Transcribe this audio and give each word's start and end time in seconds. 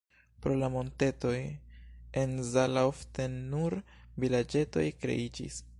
Pro 0.43 0.53
la 0.61 0.69
montetoj 0.75 1.33
en 2.23 2.33
Zala 2.55 2.85
ofte 2.93 3.29
nur 3.37 3.77
vilaĝetoj 4.25 4.91
kreiĝis. 5.05 5.67